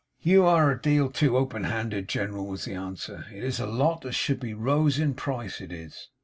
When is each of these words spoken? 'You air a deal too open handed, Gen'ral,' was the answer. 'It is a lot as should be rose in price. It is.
'You 0.19 0.47
air 0.49 0.71
a 0.71 0.81
deal 0.81 1.11
too 1.11 1.37
open 1.37 1.63
handed, 1.65 2.07
Gen'ral,' 2.09 2.47
was 2.47 2.65
the 2.65 2.73
answer. 2.73 3.27
'It 3.31 3.43
is 3.43 3.59
a 3.59 3.67
lot 3.67 4.03
as 4.03 4.15
should 4.15 4.39
be 4.39 4.55
rose 4.55 4.97
in 4.97 5.13
price. 5.13 5.61
It 5.61 5.71
is. 5.71 6.09